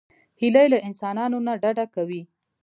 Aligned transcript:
هیلۍ 0.39 0.67
له 0.73 0.77
انسانانو 0.87 1.37
نه 1.47 1.53
ډډه 1.61 1.85
کوي 1.95 2.21